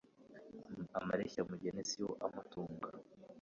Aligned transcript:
Amareshya 0.99 1.41
mugeni 1.49 1.81
si 1.89 1.97
yo 2.01 2.09
amutunga 2.25 2.89